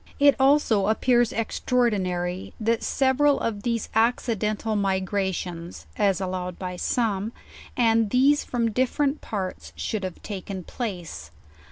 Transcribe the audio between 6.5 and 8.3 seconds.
by some, and